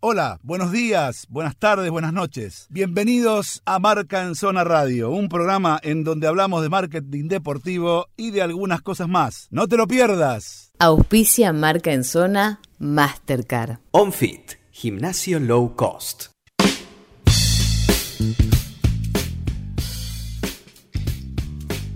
[0.00, 2.68] Hola, buenos días, buenas tardes, buenas noches.
[2.70, 8.30] Bienvenidos a Marca en Zona Radio, un programa en donde hablamos de marketing deportivo y
[8.30, 9.48] de algunas cosas más.
[9.50, 10.70] No te lo pierdas.
[10.78, 13.78] Auspicia Marca en Zona Mastercard.
[13.90, 16.26] OnFit, gimnasio low cost.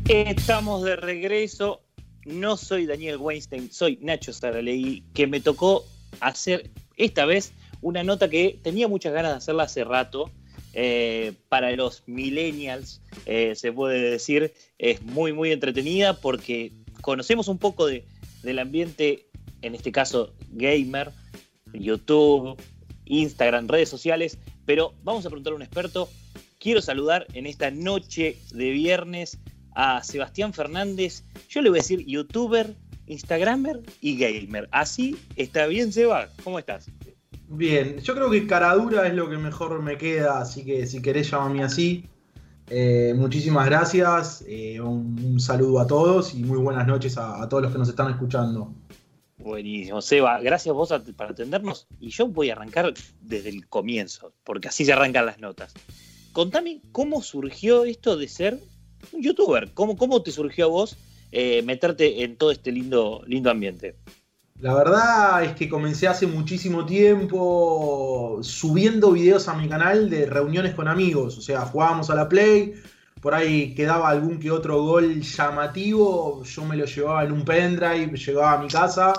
[0.08, 1.82] Estamos de regreso.
[2.24, 5.84] No soy Daniel Weinstein, soy Nacho Saralegui, que me tocó
[6.18, 10.30] hacer esta vez una nota que tenía muchas ganas de hacerla hace rato.
[10.74, 17.58] Eh, para los millennials, eh, se puede decir, es muy, muy entretenida porque conocemos un
[17.58, 18.06] poco de,
[18.42, 19.26] del ambiente,
[19.60, 21.10] en este caso gamer,
[21.74, 22.56] YouTube,
[23.04, 26.08] Instagram, redes sociales, pero vamos a preguntar a un experto.
[26.58, 29.38] Quiero saludar en esta noche de viernes
[29.74, 31.24] a Sebastián Fernández.
[31.48, 32.74] Yo le voy a decir youtuber,
[33.06, 34.68] instagramer y gamer.
[34.70, 36.30] Así está bien, Seba.
[36.44, 36.88] ¿Cómo estás?
[37.54, 41.30] Bien, yo creo que caradura es lo que mejor me queda, así que si querés
[41.30, 42.08] llámame así.
[42.70, 47.72] Eh, muchísimas gracias, eh, un, saludo a todos y muy buenas noches a, todos los
[47.72, 48.72] que nos están escuchando.
[49.36, 54.68] Buenísimo, Seba, gracias vos por atendernos y yo voy a arrancar desde el comienzo, porque
[54.68, 55.74] así se arrancan las notas.
[56.32, 58.60] Contame cómo surgió esto de ser
[59.12, 60.96] un youtuber, cómo, cómo te surgió a vos
[61.32, 63.96] eh, meterte en todo este lindo, lindo ambiente.
[64.62, 70.72] La verdad es que comencé hace muchísimo tiempo subiendo videos a mi canal de reuniones
[70.74, 71.36] con amigos.
[71.36, 72.74] O sea, jugábamos a la Play,
[73.20, 78.16] por ahí quedaba algún que otro gol llamativo, yo me lo llevaba en un pendrive,
[78.16, 79.14] llegaba a mi casa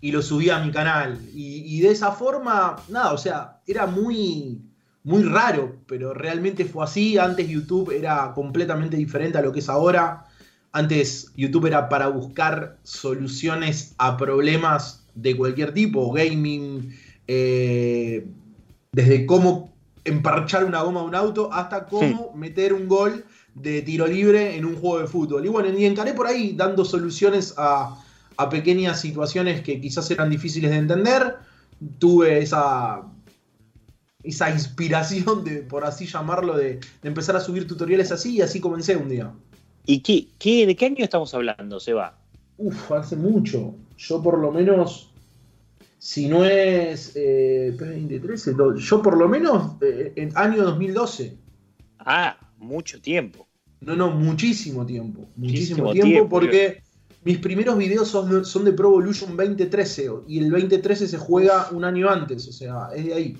[0.00, 1.20] y lo subía a mi canal.
[1.34, 4.62] Y, de esa forma, nada, o sea, era muy,
[5.04, 7.18] muy raro, pero realmente fue así.
[7.18, 10.24] Antes YouTube era completamente diferente a lo que es ahora.
[10.72, 18.26] Antes YouTube era para buscar soluciones a problemas de cualquier tipo, gaming, eh,
[18.92, 19.72] desde cómo
[20.04, 24.64] emparchar una goma de un auto hasta cómo meter un gol de tiro libre en
[24.64, 25.44] un juego de fútbol.
[25.44, 27.96] Y bueno, y encaré por ahí dando soluciones a,
[28.50, 31.36] pequeñas situaciones que quizás eran difíciles de entender.
[31.98, 33.02] Tuve esa,
[34.22, 38.58] esa inspiración, de, por así llamarlo, de, de empezar a subir tutoriales así y así
[38.58, 39.30] comencé un día.
[39.86, 42.18] ¿Y qué, qué, de qué año estamos hablando, Seba?
[42.58, 43.74] Uf, hace mucho.
[43.96, 45.10] Yo por lo menos,
[45.98, 51.36] si no es eh, 2013, yo por lo menos eh, en año 2012.
[51.98, 53.46] Ah, mucho tiempo.
[53.80, 55.28] No, no, muchísimo tiempo.
[55.36, 56.82] Muchísimo, tiempo, porque
[57.24, 61.84] mis primeros videos son, son de Pro Evolution 2013 y el 2013 se juega un
[61.84, 63.36] año antes, o sea, es de ahí.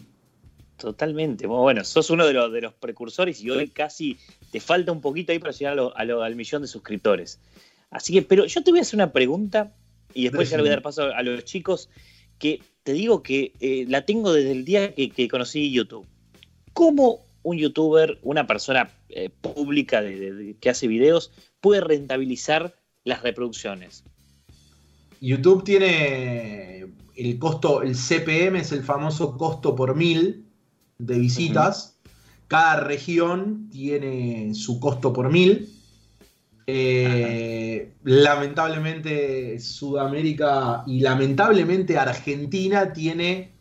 [0.81, 1.47] Totalmente.
[1.47, 4.17] Bueno, sos uno de los, de los precursores y hoy casi
[4.51, 7.39] te falta un poquito ahí para llegar al millón de suscriptores.
[7.91, 9.75] Así que, pero yo te voy a hacer una pregunta
[10.15, 11.91] y después ya le voy a dar paso a los chicos
[12.39, 16.07] que te digo que eh, la tengo desde el día que, conocí YouTube.
[16.73, 21.31] ¿Cómo un youtuber, una persona eh, pública que hace videos,
[21.61, 22.75] puede rentabilizar
[23.05, 24.05] las reproducciones?
[25.21, 26.87] YouTube tiene
[27.17, 30.50] el costo, el CPM es el famoso costo por mil,
[31.07, 31.97] de visitas.
[32.49, 35.69] Cada región tiene su costo por mil.
[36.67, 43.53] Eh, lamentablemente Sudamérica y lamentablemente Argentina tiene...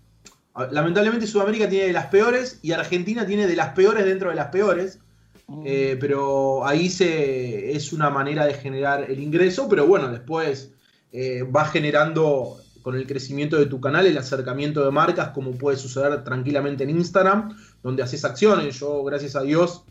[0.72, 4.48] Lamentablemente Sudamérica tiene de las peores y Argentina tiene de las peores dentro de las
[4.48, 5.00] peores.
[5.48, 5.64] Mm.
[5.66, 10.72] Eh, pero ahí se, es una manera de generar el ingreso, pero bueno, después
[11.12, 15.78] eh, va generando con el crecimiento de tu canal, el acercamiento de marcas, como puede
[15.78, 18.80] suceder tranquilamente en Instagram, donde haces acciones.
[18.80, 19.84] Yo, gracias a Dios,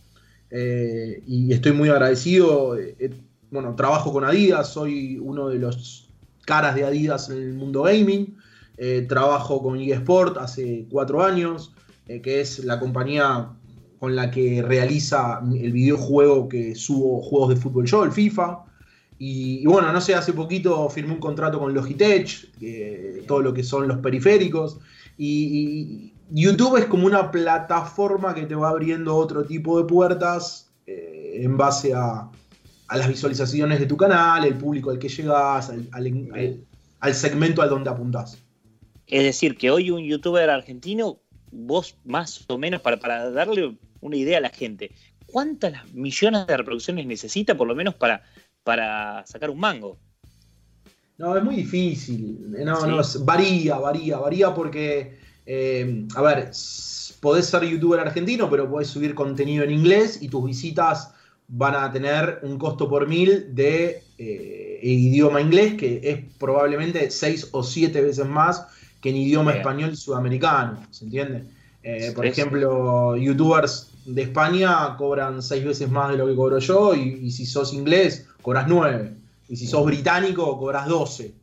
[0.50, 3.10] eh, y estoy muy agradecido, eh, eh,
[3.50, 6.10] bueno, trabajo con Adidas, soy uno de los
[6.47, 8.37] caras de Adidas en el mundo gaming.
[9.09, 11.72] trabajo con eSport hace cuatro años,
[12.06, 13.50] que es la compañía
[13.99, 18.65] con la que realiza el videojuego que subo juegos de fútbol yo, el FIFA.
[19.21, 23.89] Y, bueno, no sé, hace poquito firmé un contrato con Logitech, todo lo que son
[23.89, 24.79] los periféricos.
[25.17, 31.41] Y, YouTube es como una plataforma que te va abriendo otro tipo de puertas eh,
[31.43, 32.29] en base a,
[32.94, 38.38] las visualizaciones de tu canal, el público al que llegas, al, segmento al donde apuntás.
[39.06, 41.19] Es decir, que hoy un youtuber argentino,
[41.50, 44.91] vos más o menos, para, para darle una idea a la gente,
[45.26, 48.23] ¿cuántas millones de reproducciones necesita por lo menos para
[48.69, 49.97] para sacar un mango.
[51.17, 52.55] No, es muy difícil.
[52.67, 56.50] No, no, varía, varía, varía porque, eh, a ver,
[57.23, 61.15] podés ser youtuber argentino, pero podés subir contenido en inglés y tus visitas
[61.49, 67.49] van a tener un costo por mil de eh, idioma inglés, que es probablemente seis
[67.53, 68.67] o siete veces más
[69.00, 69.62] que en idioma Bien.
[69.62, 71.44] español sudamericano, ¿se entiende?
[71.82, 76.94] Eh, por ejemplo, youtubers de España cobran seis veces más de lo que cobro yo
[76.94, 79.14] y, y si sos inglés cobras nueve.
[79.49, 81.35] Y si sos británico cobras doce.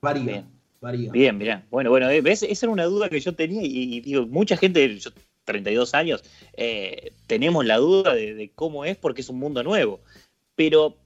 [0.00, 0.44] Varía, Bien.
[0.80, 1.10] varía.
[1.12, 1.66] Bien, mirá.
[1.70, 2.42] Bueno, bueno, eh, ¿ves?
[2.42, 5.10] Esa era una duda que yo tenía y, y digo, mucha gente, yo
[5.44, 6.22] 32 años,
[6.54, 10.00] eh, tenemos la duda de, de cómo es porque es un mundo nuevo.
[10.54, 10.96] Pero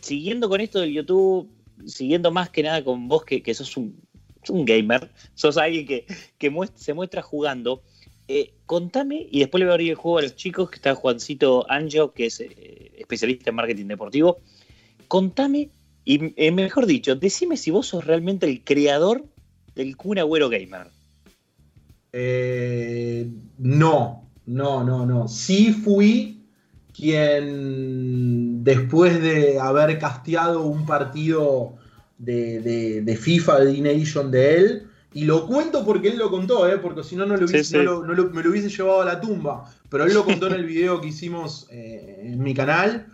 [0.00, 1.48] siguiendo con esto del YouTube,
[1.86, 3.98] siguiendo más que nada con vos que, que sos un,
[4.48, 6.06] un gamer, sos alguien que,
[6.38, 7.82] que muest- se muestra jugando,
[8.28, 10.94] eh, contame, y después le voy a abrir el juego a los chicos, que está
[10.94, 14.38] Juancito Anjo, que es eh, especialista en marketing deportivo.
[15.08, 15.70] Contame,
[16.04, 19.24] y eh, mejor dicho, decime si vos sos realmente el creador
[19.74, 20.88] del Kun Agüero Gamer.
[22.12, 25.28] Eh, no, no, no, no.
[25.28, 26.44] Sí fui
[26.96, 31.74] quien, después de haber casteado un partido
[32.18, 34.82] de, de- de FIFA de D-Nation de él,
[35.12, 36.78] y lo cuento porque él lo contó, ¿eh?
[36.78, 37.76] porque si no, no, lo hubiese- Sí, sí.
[37.76, 39.70] no lo- no lo- me lo hubiese llevado a la tumba.
[39.90, 43.06] Pero él lo contó en el video que hicimos eh, en mi canal,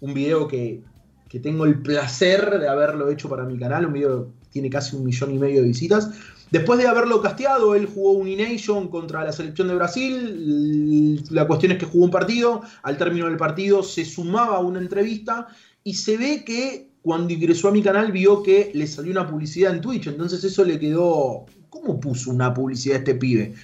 [0.00, 0.82] un video que,
[1.28, 4.96] que tengo el placer de haberlo hecho para mi canal, un video que tiene casi
[4.96, 6.10] un millón y medio de visitas.
[6.50, 11.22] Después de haberlo casteado, él jugó un E-Nation contra la selección de Brasil.
[11.30, 12.62] La cuestión es que jugó un partido.
[12.82, 15.48] Al término del partido se sumaba a una entrevista
[15.84, 19.74] y se ve que cuando ingresó a mi canal vio que le salió una publicidad
[19.74, 20.06] en Twitch.
[20.06, 21.44] Entonces eso le quedó...
[21.68, 23.54] ¿Cómo puso una publicidad este pibe?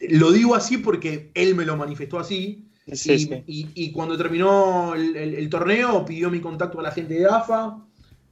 [0.00, 2.67] Lo digo así porque él me lo manifestó así.
[2.92, 3.42] Sí, y, sí.
[3.46, 7.26] y- y cuando terminó el, el- el torneo, pidió mi contacto a la gente de
[7.26, 7.78] AFA.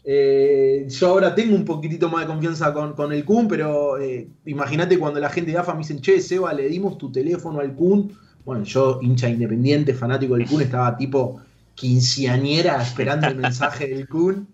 [0.09, 4.29] Eh, yo ahora tengo un poquitito más de confianza con, con el Kun, pero eh,
[4.47, 7.75] imagínate cuando la gente de AFA me dicen, che, Seba, le dimos tu teléfono al
[7.75, 8.13] Kun.
[8.45, 11.41] Bueno, yo, hincha independiente, fanático del Kun, estaba tipo
[11.75, 14.47] quinceañera esperando el mensaje del Kun.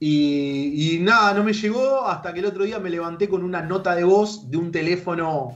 [0.00, 3.62] Y, y nada, no me llegó hasta que el otro día me levanté con una
[3.62, 5.54] nota de voz de un teléfono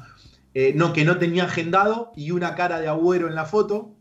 [0.54, 3.94] eh, no, que no tenía agendado y una cara de agüero en la foto.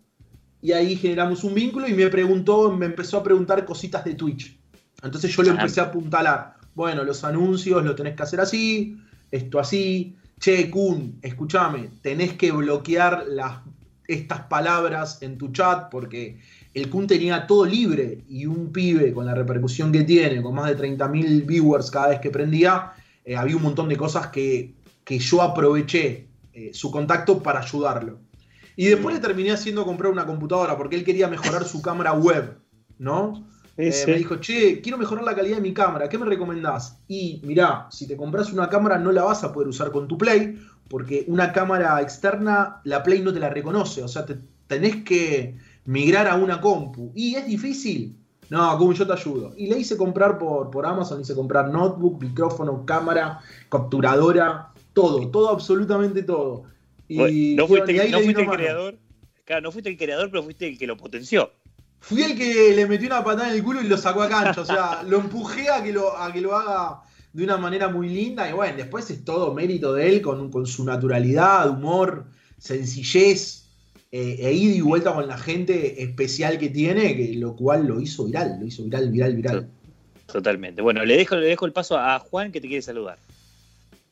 [0.62, 4.60] Y ahí generamos un vínculo y me preguntó, me empezó a preguntar cositas de Twitch.
[5.02, 6.58] Entonces yo le empecé a apuntalar.
[6.76, 8.98] Bueno, los anuncios los tenés que hacer así,
[9.32, 10.16] esto así.
[10.40, 13.60] Che, Kun, escúchame, tenés que bloquear las,
[14.08, 16.40] estas palabras en tu chat porque
[16.74, 20.68] el Kun tenía todo libre y un pibe con la repercusión que tiene, con más
[20.68, 22.94] de 30.000 viewers cada vez que prendía,
[23.24, 24.74] eh, había un montón de cosas que,
[25.04, 28.20] que yo aproveché eh, su contacto para ayudarlo.
[28.76, 32.58] Y después le terminé haciendo comprar una computadora porque él quería mejorar su cámara web,
[32.98, 33.46] ¿no?
[33.78, 36.98] Eh, Sí, Me dijo, che, quiero mejorar la calidad de mi cámara, ¿qué me recomendás?
[37.08, 40.18] Y mirá, si te compras una cámara no la vas a poder usar con tu
[40.18, 44.38] Play, porque una cámara externa, la Play no te la reconoce, o sea, te,
[44.68, 47.12] tenés que migrar a una compu.
[47.16, 48.18] Y es difícil.
[48.50, 49.54] No, como yo te ayudo.
[49.56, 53.40] Y le hice comprar por, por Amazon, hice comprar notebook, micrófono, cámara,
[53.70, 56.64] capturadora, todo, todo, absolutamente todo.
[57.08, 58.52] Y, no fuiste, no el mano.
[58.52, 58.98] creador.
[59.46, 61.52] Claro, no fuiste el creador, pero fuiste el que lo potenció.
[62.00, 64.62] Fui el que le metió una patada en el culo y lo sacó a cancha.
[64.62, 67.02] O sea, lo empujé a que lo, a que lo haga
[67.34, 68.50] de una manera muy linda.
[68.50, 72.26] Y bueno, después es todo mérito de él con, con su naturalidad, humor,
[72.58, 73.66] sencillez,
[74.12, 78.02] eh, e ida y vuelta con la gente especial que tiene, que lo cual lo
[78.02, 79.70] hizo viral, lo hizo viral, viral, viral.
[80.32, 80.82] Totalmente.
[80.82, 83.18] Bueno, le dejo, le dejo el paso a Juan que te quiere saludar.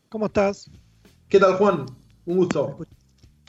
[0.10, 0.70] ¿Cómo estás?
[1.28, 1.86] ¿Qué tal, Juan?
[2.26, 2.78] Un gusto.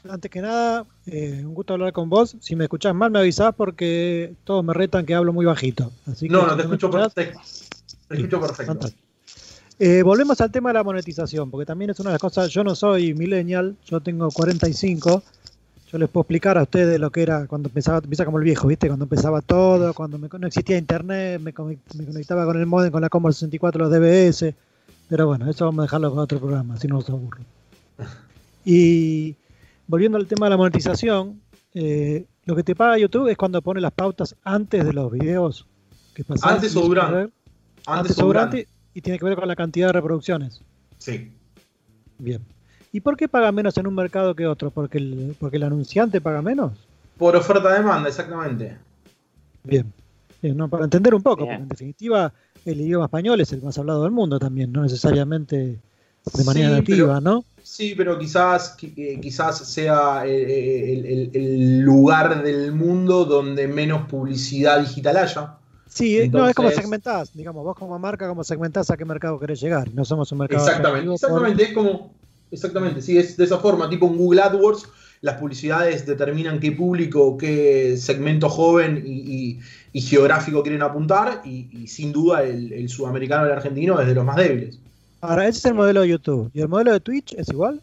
[0.09, 2.37] Antes que nada, eh, un gusto hablar con vos.
[2.41, 5.91] Si me escuchás mal, me avisás porque todos me retan que hablo muy bajito.
[6.07, 7.41] Así No, no, te escucho escuchás, perfecto.
[8.09, 8.89] Te escucho perfecto.
[9.79, 12.51] Eh, volvemos al tema de la monetización, porque también es una de las cosas.
[12.51, 15.23] Yo no soy millennial, yo tengo 45.
[15.91, 18.69] Yo les puedo explicar a ustedes lo que era cuando empezaba, empieza como el viejo,
[18.69, 18.87] ¿viste?
[18.87, 21.53] Cuando empezaba todo, cuando me- no existía internet, me,
[21.97, 24.55] me conectaba con el modem, con la Commodore 64, los DBS.
[25.11, 27.43] Pero bueno, eso vamos a dejarlo para otro programa, si no nos aburre.
[28.63, 29.37] Y
[29.87, 31.41] volviendo al tema de la monetización,
[31.73, 35.67] eh, lo que te paga YouTube es cuando pone las pautas antes de los videos
[36.15, 36.25] que.
[36.43, 37.33] Antes o durante.
[37.87, 40.61] Antes o durante y tiene que ver con la cantidad de reproducciones.
[40.99, 41.33] Sí.
[42.19, 42.45] Bien.
[42.93, 44.71] ¿Y por qué paga menos en un mercado que otro?
[44.71, 46.73] ¿Porque el, porque el anunciante paga menos?
[47.17, 48.77] Por oferta-demanda, exactamente.
[49.65, 49.91] Bien.
[50.43, 51.49] Bien, no, para entender un poco, Bien.
[51.49, 52.33] porque en definitiva
[52.65, 55.79] el idioma español es el más hablado del mundo también, no necesariamente
[56.35, 57.45] de manera Sí, nativa, pero- ¿no?
[57.63, 63.69] Sí, pero quizás, qui- eh, quizás sea eh, el, el- el lugar del mundo donde
[63.69, 65.55] menos publicidad digital haya.
[65.87, 69.05] Sí, eh, no, es como Entonces- segmentás, digamos, vos como marca, como segmentás a qué
[69.05, 69.93] mercado querés llegar.
[69.95, 72.13] No somos un mercado Exactamente, por- exactamente, es como,
[72.51, 74.87] exactamente, sí, es de esa forma, tipo en Google AdWords,
[75.23, 79.61] las publicidades determinan qué público, qué segmento joven y, y-
[79.93, 84.07] y geográfico quieren apuntar, y, y sin duda el, el sudamericano y el argentino es
[84.07, 84.79] de los más débiles.
[85.21, 86.51] Ahora, ese es el modelo de YouTube.
[86.55, 87.83] ¿Y el modelo de Twitch es igual?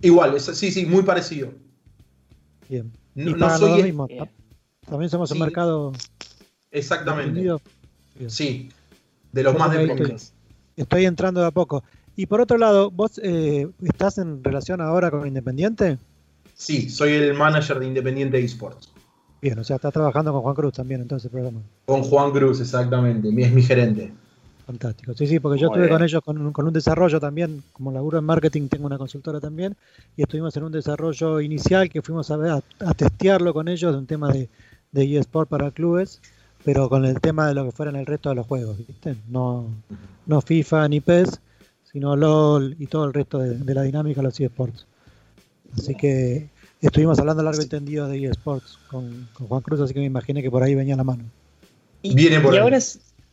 [0.00, 1.50] Igual, es- sí, sí, muy parecido.
[2.68, 2.90] Bien.
[3.14, 4.06] No, y no soy lo el- mismo.
[4.06, 4.30] Bien.
[4.88, 5.42] También somos un Sí.
[5.42, 5.92] mercado
[6.70, 7.40] Exactamente.
[8.28, 8.70] Sí,
[9.32, 10.32] de los más definidos.
[10.76, 11.82] Estoy entrando de a poco.
[12.18, 15.98] Y por otro lado, ¿vos eh, estás en relación ahora con Independiente?
[16.52, 18.90] Sí, soy el manager de Independiente Esports.
[19.40, 21.60] Bien, o sea, estás trabajando con Juan Cruz también, entonces, el programa.
[21.86, 23.28] Con Juan Cruz, exactamente.
[23.28, 24.12] Es mi gerente.
[24.66, 25.14] Fantástico.
[25.14, 27.92] Sí, sí, porque yo Muy estuve con ellos con un, con un desarrollo también, como
[27.92, 29.76] laburo en marketing, tengo una consultora también,
[30.16, 33.92] y estuvimos en un desarrollo inicial que fuimos a, ver, a, a testearlo con ellos
[33.92, 34.48] de un tema de,
[34.90, 36.20] de eSport para clubes,
[36.64, 39.14] pero con el tema de lo que fueran el resto de los juegos, ¿viste?
[39.28, 39.68] No,
[40.26, 41.40] no FIFA ni PES,
[41.98, 44.86] sino LOL y todo el resto de, de la dinámica de los eSports.
[45.76, 46.48] Así que
[46.80, 50.40] estuvimos hablando largo y tendido de eSports con, con Juan Cruz, así que me imaginé
[50.40, 51.24] que por ahí venía la mano.
[52.02, 52.62] Y, Viene por y ahí.
[52.62, 52.78] ahora,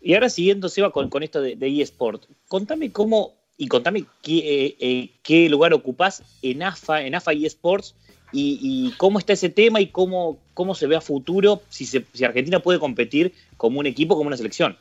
[0.01, 4.37] y ahora siguiendo, Seba, con, con esto de, de eSport, contame cómo y contame qué,
[4.65, 7.93] eh, eh, qué lugar ocupás en AFA, en AFA eSports
[8.31, 12.03] y, y cómo está ese tema y cómo, cómo se ve a futuro si, se-
[12.13, 14.75] si Argentina puede competir como un equipo, como una selección.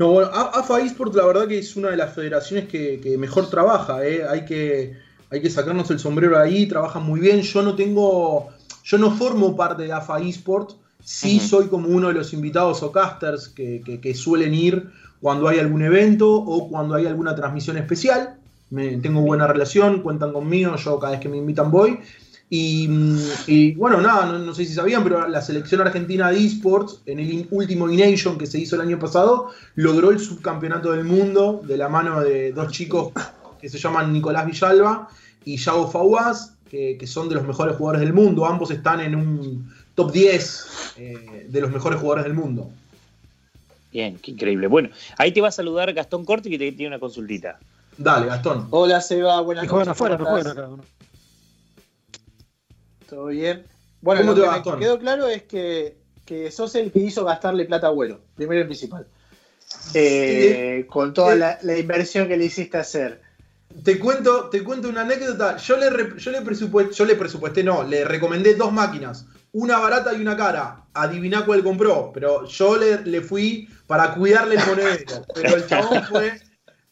[0.00, 3.50] No, bueno, AFA eSport la verdad que es una de las federaciones que, que mejor
[3.50, 4.24] trabaja, ¿eh?
[4.26, 4.94] hay, que,
[5.30, 8.48] hay que sacarnos el sombrero ahí, trabajan muy bien, yo no tengo,
[8.82, 10.70] yo no formo parte de AFA eSport,
[11.04, 14.90] sí soy como uno de los invitados o casters que, que- que suelen ir
[15.20, 18.36] cuando hay algún evento o cuando hay alguna transmisión especial,
[18.70, 21.98] Me- tengo buena relación, cuentan conmigo, yo cada vez que me invitan voy.
[22.52, 26.44] Y, mm, y, bueno, nada, no, no sé si sabían, pero la selección argentina de
[26.44, 30.90] esports, en el in- último E-Nation que se hizo el año pasado, logró el subcampeonato
[30.92, 33.12] del mundo de la mano de dos chicos
[33.60, 35.08] que se llaman Nicolás Villalba
[35.44, 38.44] y Yago Fawaz, que, que son de los mejores jugadores del mundo.
[38.46, 40.66] Ambos están en un top 10
[40.98, 42.68] eh, de los mejores jugadores del mundo.
[43.92, 44.66] Bien, qué increíble.
[44.66, 44.88] Bueno,
[45.18, 47.58] ahí te va a saludar Gastón Corti que te tiene una consultita.
[47.96, 48.66] Dale, Gastón.
[48.70, 49.92] Hola Seba, buenas juegan noches.
[49.92, 50.64] afuera, no ¿cómo juegan estás?
[50.64, 50.99] acá.
[53.10, 53.66] ¿Todo bien?
[54.00, 57.66] Bueno, ¿Cómo lo que me quedó claro es que, que sos el que hizo gastarle
[57.66, 59.06] plata a Agüero, primero y principal.
[59.94, 63.20] Eh, con toda la, la inversión que le hiciste hacer.
[63.84, 65.56] Te cuento, te cuento una anécdota.
[65.58, 69.78] Yo le, re- yo, le presupuesté, yo le presupuesté, no, le recomendé dos máquinas, una
[69.78, 70.84] barata y una cara.
[70.94, 75.24] Adiviná cuál compró, pero yo le, le fui para cuidarle el monedero.
[75.34, 76.40] Pero el chabón fue,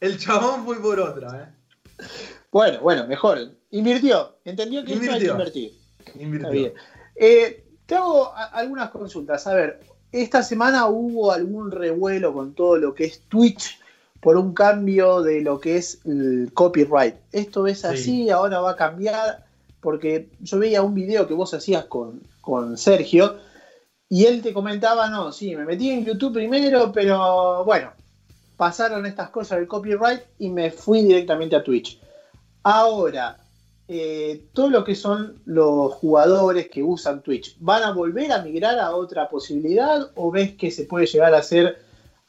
[0.00, 1.54] el chabón fue por otra,
[1.98, 2.04] ¿eh?
[2.52, 3.38] Bueno, bueno, mejor.
[3.70, 5.32] Invirtió, entendió que esto hay que Invirtió.
[5.32, 5.77] invertir.
[6.18, 6.48] Invirtió.
[6.48, 6.72] Está bien.
[7.16, 9.46] Eh, te hago algunas consultas.
[9.46, 9.80] A ver,
[10.12, 13.78] esta semana hubo algún revuelo con todo lo que es Twitch
[14.20, 17.16] por un cambio de lo que es el copyright.
[17.32, 18.30] Esto es así, Sí.
[18.30, 19.44] ahora va a cambiar,
[19.80, 23.36] porque yo veía un video que vos hacías con, con Sergio
[24.08, 27.92] y él te comentaba, no, sí, me metí en YouTube primero, pero bueno,
[28.56, 32.00] pasaron estas cosas del copyright y me fui directamente a Twitch.
[32.64, 33.38] Ahora,
[33.90, 38.78] eh, todo lo que son los jugadores que usan Twitch, ¿van a volver a migrar
[38.78, 41.78] a otra posibilidad o ves que se puede llegar a hacer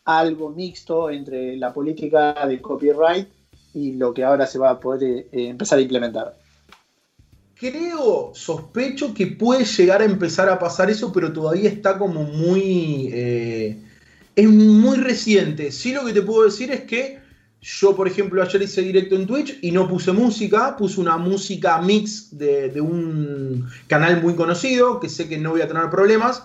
[0.05, 3.27] algo mixto entre la política de copyright
[3.73, 6.37] y lo que ahora se va a poder eh, empezar a implementar?
[7.55, 13.09] Creo, sospecho que puede llegar a empezar a pasar eso, pero todavía está como muy.
[13.11, 13.77] eh,
[14.33, 15.73] es muy reciente.
[15.73, 17.19] Sí, lo que te puedo decir es que
[17.61, 21.81] yo, por ejemplo, ayer hice directo en Twitch y no puse música, puse una música
[21.81, 26.43] mix de, de un canal muy conocido, que sé que no voy a tener problemas,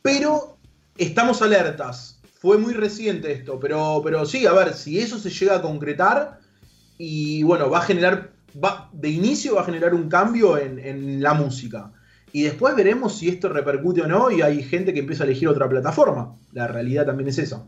[0.00, 0.56] pero
[0.96, 2.20] estamos alertas.
[2.40, 6.40] Fue muy reciente esto, pero, pero sí, a ver, si eso se llega a concretar,
[6.96, 11.22] y bueno, va a generar, va, de inicio va a generar un cambio en, en
[11.22, 11.92] la música.
[12.32, 15.48] Y después veremos si esto repercute o no y hay gente que empieza a elegir
[15.48, 16.36] otra plataforma.
[16.52, 17.64] La realidad también es esa.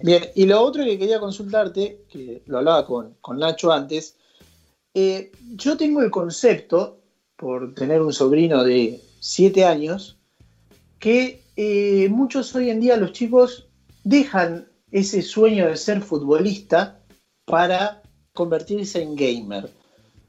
[0.00, 4.16] Bien, y lo otro que quería consultarte, que lo hablaba con, Nacho antes,
[4.94, 6.98] eh, yo tengo el concepto,
[7.36, 10.16] por tener un sobrino de 7 años,
[10.98, 13.66] que eh, muchos hoy en día los chicos
[14.04, 17.00] dejan ese sueño de ser futbolista
[17.44, 19.68] para convertirse en gamer.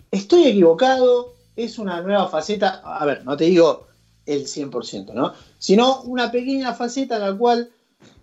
[0.09, 1.33] ¿Estoy equivocado?
[1.55, 2.81] ¿Es una nueva faceta?
[2.83, 3.87] A ver, no te digo
[4.25, 5.33] el 100%, ¿no?
[5.59, 7.69] Sino una pequeña faceta en la cual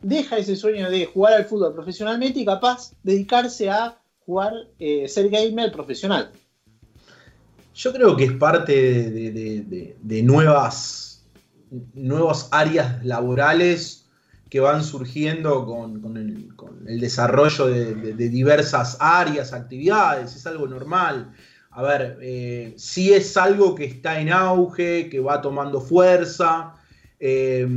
[0.02, 5.28] deja ese sueño de jugar al fútbol profesionalmente y capaz dedicarse a jugar, eh, ser
[5.28, 6.30] gamer profesional.
[7.74, 11.24] Yo creo que es parte de, nuevas,
[12.50, 14.06] áreas laborales
[14.50, 16.16] que van surgiendo con, con
[16.86, 21.32] el, desarrollo de, diversas áreas, actividades, es algo normal.
[21.70, 26.74] A ver, eh, sí es algo que está en auge, que va tomando fuerza.
[27.22, 27.68] Eh,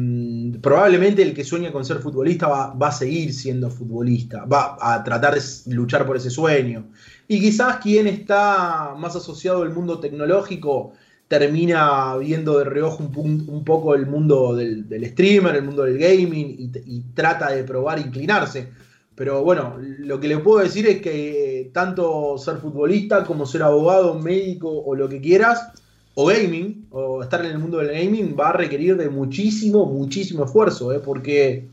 [0.62, 5.04] probablemente el que sueña con ser futbolista va, va, a seguir siendo futbolista, va a
[5.04, 5.42] tratar de
[5.76, 6.86] luchar por ese sueño.
[7.28, 10.94] Y quizás quien está más asociado al mundo tecnológico
[11.28, 16.56] termina viendo de reojo un, poco el mundo del, del, streamer, el mundo del gaming
[16.58, 18.70] y, y trata de probar inclinarse.
[19.16, 24.18] Pero bueno, lo que le puedo decir es que tanto ser futbolista como ser abogado,
[24.18, 25.72] médico o lo que quieras,
[26.16, 30.46] o gaming, o estar en el mundo del gaming, va a requerir de muchísimo, muchísimo
[30.46, 31.00] esfuerzo, ¿eh?
[31.00, 31.68] porque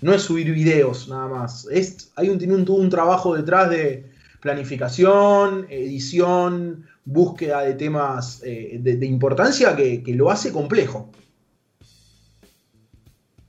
[0.00, 1.66] no es subir videos nada más.
[1.70, 8.78] Es, hay un, tiene un, un trabajo detrás de planificación, edición, búsqueda de temas eh,
[8.80, 11.10] de, importancia que, que, lo hace complejo.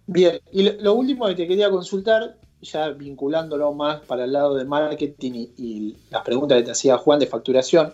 [0.07, 4.55] Bien, y lo, lo, último que te quería consultar, ya vinculándolo más para el lado
[4.55, 7.93] de marketing y, y las preguntas que te hacía Juan de facturación,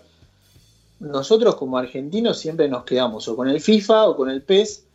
[1.00, 4.86] nosotros como argentinos siempre nos quedamos o con el FIFA o con el PES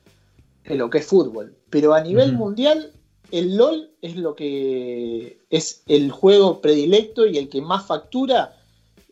[0.64, 1.54] en lo que es fútbol.
[1.70, 2.38] Pero a nivel uh -huh.
[2.38, 2.92] mundial,
[3.30, 8.56] el LOL es lo que es el juego predilecto y el que más factura.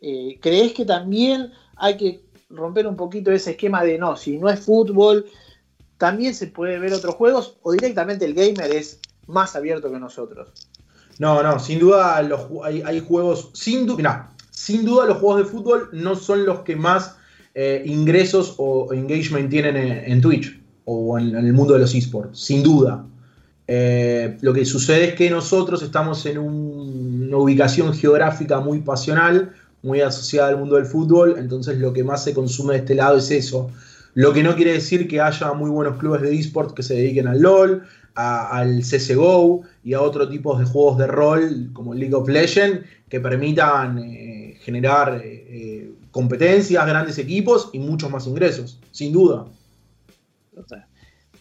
[0.01, 4.49] Eh, ¿Crees que también hay que romper un poquito ese esquema de no, si no
[4.49, 5.25] es fútbol,
[5.97, 10.49] también se puede ver otros juegos o directamente el gamer es más abierto que nosotros?
[11.19, 15.45] No, no, sin duda los, hay, hay juegos, sin duda, sin duda los juegos de
[15.45, 17.15] fútbol no son los que más
[17.53, 22.63] eh, ingresos o engagement tienen en, Twitch o en, el mundo de los esports, sin
[22.63, 23.05] duda.
[23.67, 29.53] Eh, lo que sucede es que nosotros estamos en un, una ubicación geográfica muy pasional,
[29.83, 33.17] muy asociada al mundo del fútbol, entonces lo que más se consume de este lado
[33.17, 33.69] es eso.
[34.15, 37.27] Lo que no quiere decir que haya muy buenos clubes de esports que se dediquen
[37.27, 37.83] al LOL,
[38.15, 43.19] al CSGO y a otro tipo de juegos de rol como League of Legends que
[43.19, 44.36] permitan eh,
[44.67, 49.45] generar eh, competencias, grandes equipos y muchos más ingresos, sin duda.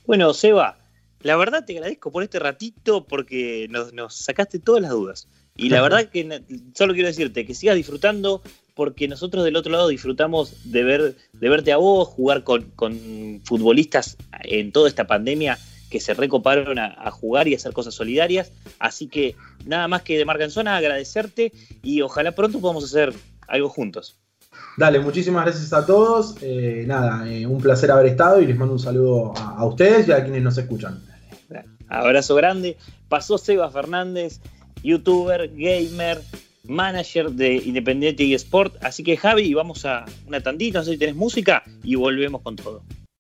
[0.07, 0.79] Bueno, Seba,
[1.23, 5.27] la verdad te agradezco por este ratito porque nos, nos sacaste todas las dudas.
[5.57, 6.41] Y la verdad que
[6.73, 8.43] solo quiero decirte que sigas disfrutando
[8.77, 13.41] porque nosotros del otro lado disfrutamos de, ver, de verte a vos, jugar con, con
[13.43, 15.59] futbolistas en toda esta pandemia
[15.91, 18.53] que se recoparon a, a, jugar y a hacer cosas solidarias.
[18.79, 23.13] Así que nada más que de Marca en Zona, agradecerte y ojalá pronto podamos hacer
[23.49, 24.19] algo juntos.
[24.77, 26.37] Dale, muchísimas gracias a todos.
[26.43, 30.07] Eh, nada, eh, un placer haber estado y les mando un saludo a, a, ustedes
[30.09, 31.01] y a quienes nos escuchan.
[31.89, 32.77] Abrazo grande.
[33.09, 34.41] Pasó Seba Fernández,
[34.83, 36.21] youtuber, gamer,
[36.65, 38.77] manager de Independiente y Sport.
[38.83, 42.57] Así que Javi, vamos a una tandita, no sé si tenés música y volvemos con
[42.57, 42.83] todo.